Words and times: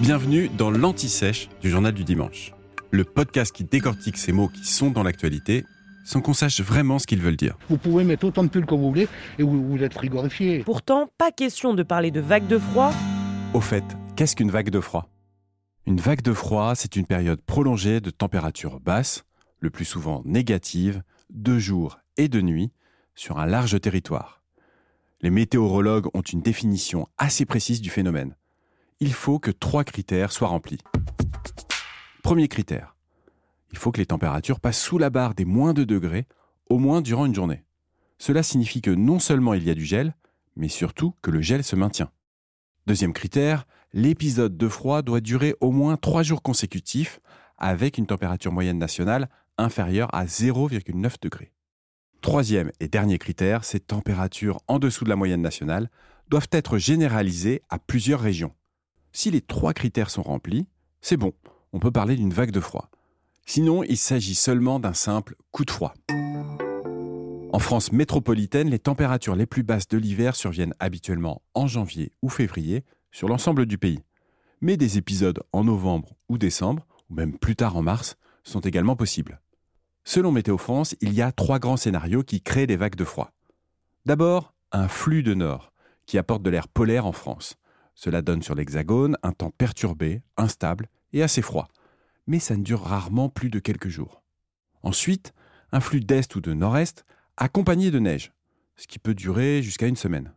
Bienvenue 0.00 0.50
dans 0.50 0.70
l'Anti-Sèche 0.70 1.48
du 1.62 1.70
Journal 1.70 1.94
du 1.94 2.04
Dimanche, 2.04 2.52
le 2.90 3.02
podcast 3.02 3.50
qui 3.50 3.64
décortique 3.64 4.18
ces 4.18 4.30
mots 4.30 4.48
qui 4.48 4.66
sont 4.66 4.90
dans 4.90 5.02
l'actualité 5.02 5.64
sans 6.04 6.20
qu'on 6.20 6.34
sache 6.34 6.60
vraiment 6.60 6.98
ce 6.98 7.06
qu'ils 7.06 7.22
veulent 7.22 7.36
dire. 7.36 7.56
Vous 7.70 7.78
pouvez 7.78 8.04
mettre 8.04 8.26
autant 8.26 8.44
de 8.44 8.48
pulls 8.50 8.66
que 8.66 8.74
vous 8.74 8.88
voulez 8.88 9.08
et 9.38 9.42
vous, 9.42 9.66
vous 9.66 9.82
êtes 9.82 9.94
frigorifié. 9.94 10.58
Pourtant, 10.64 11.08
pas 11.16 11.32
question 11.32 11.72
de 11.72 11.82
parler 11.82 12.10
de 12.10 12.20
vague 12.20 12.46
de 12.46 12.58
froid. 12.58 12.92
Au 13.54 13.62
fait, 13.62 13.84
qu'est-ce 14.16 14.36
qu'une 14.36 14.50
vague 14.50 14.68
de 14.68 14.80
froid? 14.80 15.08
Une 15.86 15.98
vague 15.98 16.20
de 16.20 16.34
froid, 16.34 16.74
c'est 16.74 16.96
une 16.96 17.06
période 17.06 17.40
prolongée 17.40 18.00
de 18.02 18.10
température 18.10 18.80
basse, 18.80 19.24
le 19.60 19.70
plus 19.70 19.86
souvent 19.86 20.20
négative, 20.26 21.02
de 21.30 21.58
jour 21.58 21.98
et 22.18 22.28
de 22.28 22.42
nuit, 22.42 22.70
sur 23.14 23.38
un 23.38 23.46
large 23.46 23.80
territoire. 23.80 24.42
Les 25.22 25.30
météorologues 25.30 26.08
ont 26.12 26.20
une 26.20 26.42
définition 26.42 27.08
assez 27.16 27.46
précise 27.46 27.80
du 27.80 27.88
phénomène. 27.88 28.36
Il 28.98 29.12
faut 29.12 29.38
que 29.38 29.50
trois 29.50 29.84
critères 29.84 30.32
soient 30.32 30.48
remplis. 30.48 30.78
Premier 32.22 32.48
critère. 32.48 32.96
Il 33.70 33.76
faut 33.76 33.92
que 33.92 33.98
les 33.98 34.06
températures 34.06 34.58
passent 34.58 34.80
sous 34.80 34.96
la 34.96 35.10
barre 35.10 35.34
des 35.34 35.44
moins 35.44 35.74
2 35.74 35.84
degrés, 35.84 36.26
au 36.70 36.78
moins 36.78 37.02
durant 37.02 37.26
une 37.26 37.34
journée. 37.34 37.62
Cela 38.16 38.42
signifie 38.42 38.80
que 38.80 38.90
non 38.90 39.18
seulement 39.18 39.52
il 39.52 39.64
y 39.64 39.70
a 39.70 39.74
du 39.74 39.84
gel, 39.84 40.14
mais 40.56 40.68
surtout 40.68 41.14
que 41.20 41.30
le 41.30 41.42
gel 41.42 41.62
se 41.62 41.76
maintient. 41.76 42.10
Deuxième 42.86 43.12
critère, 43.12 43.66
l'épisode 43.92 44.56
de 44.56 44.68
froid 44.68 45.02
doit 45.02 45.20
durer 45.20 45.54
au 45.60 45.72
moins 45.72 45.98
3 45.98 46.22
jours 46.22 46.42
consécutifs 46.42 47.20
avec 47.58 47.98
une 47.98 48.06
température 48.06 48.52
moyenne 48.52 48.78
nationale 48.78 49.28
inférieure 49.58 50.08
à 50.14 50.24
0,9 50.24 51.20
degrés. 51.20 51.52
Troisième 52.22 52.72
et 52.80 52.88
dernier 52.88 53.18
critère, 53.18 53.62
ces 53.62 53.78
températures 53.78 54.58
en 54.68 54.78
dessous 54.78 55.04
de 55.04 55.10
la 55.10 55.16
moyenne 55.16 55.42
nationale 55.42 55.90
doivent 56.30 56.48
être 56.50 56.78
généralisées 56.78 57.60
à 57.68 57.78
plusieurs 57.78 58.20
régions. 58.20 58.54
Si 59.18 59.30
les 59.30 59.40
trois 59.40 59.72
critères 59.72 60.10
sont 60.10 60.22
remplis, 60.22 60.66
c'est 61.00 61.16
bon, 61.16 61.32
on 61.72 61.78
peut 61.78 61.90
parler 61.90 62.16
d'une 62.16 62.34
vague 62.34 62.50
de 62.50 62.60
froid. 62.60 62.90
Sinon, 63.46 63.82
il 63.82 63.96
s'agit 63.96 64.34
seulement 64.34 64.78
d'un 64.78 64.92
simple 64.92 65.36
coup 65.52 65.64
de 65.64 65.70
froid. 65.70 65.94
En 67.50 67.58
France 67.58 67.92
métropolitaine, 67.92 68.68
les 68.68 68.78
températures 68.78 69.34
les 69.34 69.46
plus 69.46 69.62
basses 69.62 69.88
de 69.88 69.96
l'hiver 69.96 70.36
surviennent 70.36 70.74
habituellement 70.80 71.40
en 71.54 71.66
janvier 71.66 72.12
ou 72.20 72.28
février 72.28 72.84
sur 73.10 73.26
l'ensemble 73.26 73.64
du 73.64 73.78
pays. 73.78 74.00
Mais 74.60 74.76
des 74.76 74.98
épisodes 74.98 75.42
en 75.50 75.64
novembre 75.64 76.14
ou 76.28 76.36
décembre, 76.36 76.86
ou 77.08 77.14
même 77.14 77.38
plus 77.38 77.56
tard 77.56 77.74
en 77.74 77.82
mars, 77.82 78.16
sont 78.44 78.60
également 78.60 78.96
possibles. 78.96 79.40
Selon 80.04 80.30
Météo 80.30 80.58
France, 80.58 80.94
il 81.00 81.14
y 81.14 81.22
a 81.22 81.32
trois 81.32 81.58
grands 81.58 81.78
scénarios 81.78 82.22
qui 82.22 82.42
créent 82.42 82.66
des 82.66 82.76
vagues 82.76 82.96
de 82.96 83.04
froid. 83.04 83.32
D'abord, 84.04 84.52
un 84.72 84.88
flux 84.88 85.22
de 85.22 85.32
nord 85.32 85.72
qui 86.04 86.18
apporte 86.18 86.42
de 86.42 86.50
l'air 86.50 86.68
polaire 86.68 87.06
en 87.06 87.12
France. 87.12 87.56
Cela 87.96 88.22
donne 88.22 88.42
sur 88.42 88.54
l'Hexagone 88.54 89.16
un 89.24 89.32
temps 89.32 89.50
perturbé, 89.50 90.22
instable 90.36 90.86
et 91.12 91.24
assez 91.24 91.42
froid 91.42 91.66
mais 92.26 92.38
ça 92.38 92.56
ne 92.56 92.62
dure 92.62 92.82
rarement 92.82 93.28
plus 93.28 93.50
de 93.50 93.58
quelques 93.58 93.88
jours. 93.88 94.22
Ensuite, 94.82 95.32
un 95.72 95.80
flux 95.80 96.00
d'est 96.00 96.34
ou 96.34 96.40
de 96.40 96.52
nord-est 96.52 97.04
accompagné 97.36 97.90
de 97.90 97.98
neige, 97.98 98.32
ce 98.76 98.86
qui 98.86 98.98
peut 98.98 99.14
durer 99.14 99.62
jusqu'à 99.62 99.86
une 99.86 99.96
semaine. 99.96 100.32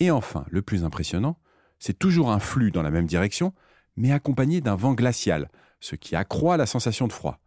Et 0.00 0.10
enfin, 0.10 0.44
le 0.48 0.62
plus 0.62 0.84
impressionnant, 0.84 1.38
c'est 1.78 1.98
toujours 1.98 2.30
un 2.30 2.38
flux 2.38 2.70
dans 2.70 2.82
la 2.82 2.90
même 2.90 3.06
direction, 3.06 3.52
mais 3.96 4.12
accompagné 4.12 4.60
d'un 4.60 4.74
vent 4.74 4.94
glacial, 4.94 5.50
ce 5.80 5.96
qui 5.96 6.16
accroît 6.16 6.56
la 6.56 6.66
sensation 6.66 7.06
de 7.06 7.12
froid. 7.12 7.38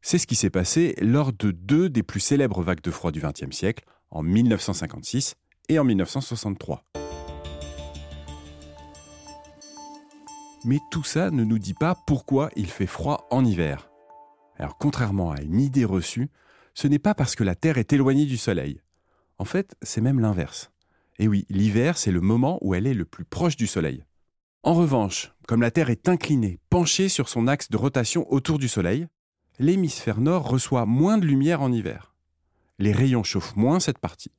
C'est 0.00 0.18
ce 0.18 0.26
qui 0.26 0.36
s'est 0.36 0.50
passé 0.50 0.94
lors 1.00 1.32
de 1.32 1.50
deux 1.50 1.88
des 1.88 2.02
plus 2.02 2.20
célèbres 2.20 2.62
vagues 2.62 2.80
de 2.80 2.90
froid 2.90 3.10
du 3.10 3.20
XXe 3.20 3.54
siècle, 3.54 3.84
en 4.10 4.22
1956 4.22 5.34
et 5.68 5.78
en 5.78 5.84
1963. 5.84 6.84
Mais 10.64 10.78
tout 10.90 11.04
ça 11.04 11.30
ne 11.30 11.44
nous 11.44 11.58
dit 11.58 11.74
pas 11.74 11.96
pourquoi 12.06 12.50
il 12.56 12.66
fait 12.66 12.86
froid 12.86 13.26
en 13.30 13.44
hiver. 13.44 13.90
Alors 14.58 14.76
contrairement 14.76 15.30
à 15.30 15.40
une 15.40 15.60
idée 15.60 15.84
reçue, 15.84 16.30
ce 16.74 16.88
n'est 16.88 16.98
pas 16.98 17.14
parce 17.14 17.36
que 17.36 17.44
la 17.44 17.54
Terre 17.54 17.78
est 17.78 17.92
éloignée 17.92 18.26
du 18.26 18.36
Soleil. 18.36 18.80
En 19.38 19.44
fait, 19.44 19.76
c'est 19.82 20.00
même 20.00 20.20
l'inverse. 20.20 20.70
Et 21.18 21.28
oui, 21.28 21.46
l'hiver, 21.48 21.96
c'est 21.96 22.12
le 22.12 22.20
moment 22.20 22.58
où 22.60 22.74
elle 22.74 22.86
est 22.86 22.94
le 22.94 23.04
plus 23.04 23.24
proche 23.24 23.56
du 23.56 23.66
Soleil. 23.66 24.04
En 24.62 24.74
revanche, 24.74 25.32
comme 25.46 25.62
la 25.62 25.70
Terre 25.70 25.90
est 25.90 26.08
inclinée, 26.08 26.58
penchée 26.70 27.08
sur 27.08 27.28
son 27.28 27.46
axe 27.46 27.70
de 27.70 27.76
rotation 27.76 28.30
autour 28.32 28.58
du 28.58 28.68
Soleil, 28.68 29.06
l'hémisphère 29.58 30.20
nord 30.20 30.48
reçoit 30.48 30.86
moins 30.86 31.18
de 31.18 31.26
lumière 31.26 31.62
en 31.62 31.72
hiver. 31.72 32.14
Les 32.78 32.92
rayons 32.92 33.24
chauffent 33.24 33.56
moins 33.56 33.80
cette 33.80 33.98
partie. 33.98 34.32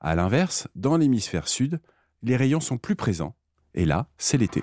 A 0.00 0.14
l'inverse, 0.14 0.68
dans 0.74 0.96
l'hémisphère 0.96 1.48
sud, 1.48 1.80
les 2.22 2.36
rayons 2.36 2.60
sont 2.60 2.78
plus 2.78 2.96
présents. 2.96 3.36
Et 3.74 3.84
là, 3.84 4.08
c'est 4.18 4.38
l'été. 4.38 4.62